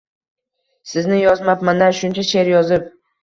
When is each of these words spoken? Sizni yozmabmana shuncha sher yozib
Sizni 0.93 1.19
yozmabmana 1.19 1.91
shuncha 2.01 2.25
sher 2.31 2.49
yozib 2.55 2.89